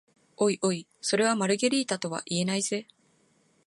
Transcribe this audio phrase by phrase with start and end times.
[0.37, 2.87] おいおい、それはマルゲリータとは言えないぜ？